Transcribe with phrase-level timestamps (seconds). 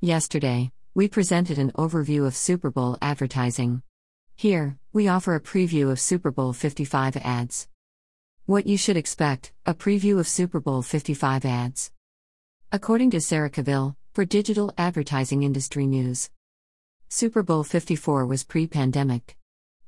[0.00, 3.82] Yesterday, we presented an overview of Super Bowl advertising.
[4.36, 7.66] Here, we offer a preview of Super Bowl 55 ads.
[8.46, 11.90] What you should expect a preview of Super Bowl 55 ads.
[12.70, 16.30] According to Sarah Cavill, for Digital Advertising Industry News,
[17.08, 19.36] Super Bowl 54 was pre pandemic.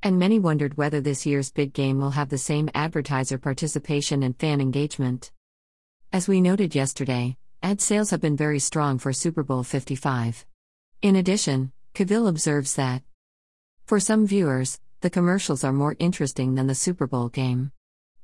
[0.02, 4.36] And many wondered whether this year's big game will have the same advertiser participation and
[4.36, 5.30] fan engagement.
[6.12, 10.46] As we noted yesterday, ad sales have been very strong for Super Bowl 55.
[11.02, 13.02] In addition, Cavill observes that
[13.84, 17.72] for some viewers, the commercials are more interesting than the Super Bowl game.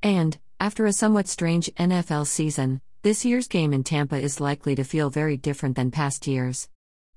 [0.02, 4.84] And, after a somewhat strange NFL season, this year's game in Tampa is likely to
[4.84, 6.70] feel very different than past years.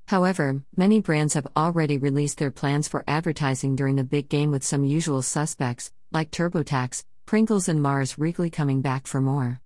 [0.07, 4.63] However, many brands have already released their plans for advertising during the big game with
[4.65, 9.61] some usual suspects, like TurboTax, Pringles, and Mars Wrigley coming back for more.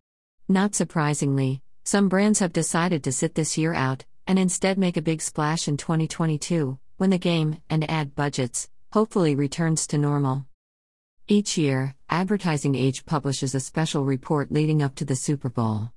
[0.48, 5.02] Not surprisingly, some brands have decided to sit this year out and instead make a
[5.02, 10.46] big splash in 2022 when the game and ad budgets hopefully returns to normal.
[11.28, 15.92] Each year, Advertising Age publishes a special report leading up to the Super Bowl,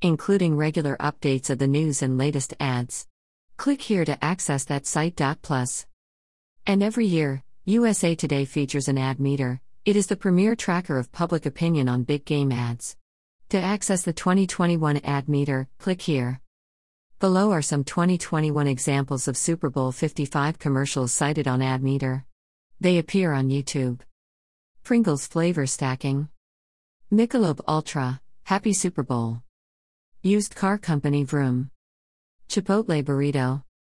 [0.00, 3.06] including regular updates of the news and latest ads.
[3.56, 5.20] Click here to access that site.
[5.42, 5.86] Plus.
[6.66, 9.60] And every year, USA Today features an ad meter.
[9.84, 12.96] It is the premier tracker of public opinion on big game ads.
[13.50, 16.42] To access the 2021 ad meter, click here.
[17.18, 22.26] Below are some 2021 examples of Super Bowl 55 commercials cited on ad meter.
[22.78, 24.00] They appear on YouTube.
[24.84, 26.28] Pringles flavor stacking.
[27.10, 29.42] Michelob Ultra, Happy Super Bowl.
[30.22, 31.70] Used car company Vroom.
[32.50, 33.62] Chipotle burrito.